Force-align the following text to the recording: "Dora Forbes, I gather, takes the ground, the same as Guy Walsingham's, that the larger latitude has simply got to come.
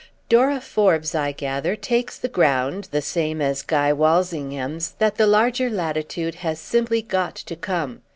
"Dora 0.29 0.59
Forbes, 0.61 1.13
I 1.13 1.31
gather, 1.31 1.75
takes 1.75 2.17
the 2.17 2.27
ground, 2.27 2.87
the 2.89 3.03
same 3.03 3.39
as 3.39 3.61
Guy 3.61 3.93
Walsingham's, 3.93 4.93
that 4.97 5.17
the 5.17 5.27
larger 5.27 5.69
latitude 5.69 6.33
has 6.41 6.59
simply 6.59 7.03
got 7.03 7.35
to 7.35 7.55
come. 7.55 8.01